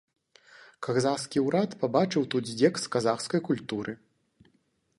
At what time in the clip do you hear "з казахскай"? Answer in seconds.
2.85-3.41